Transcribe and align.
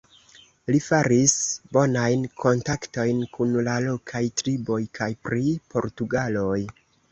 Li 0.75 0.77
faris 0.85 1.35
bonajn 1.77 2.23
kontaktojn 2.45 3.21
kun 3.37 3.55
la 3.69 3.77
lokaj 3.85 4.25
triboj 4.43 4.81
kaj 5.01 5.11
pri 5.29 5.55
portugaloj. 5.77 6.59